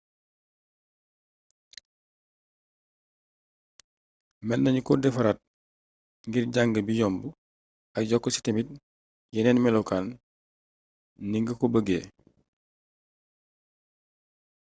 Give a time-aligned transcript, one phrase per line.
[4.47, 5.39] meennagnu ko défaraat
[6.27, 7.21] ngir jang bi yomb
[7.97, 8.67] ak yokk ci tamit
[9.33, 10.05] yénéni mélokaan
[11.29, 11.99] ni ngako beeggé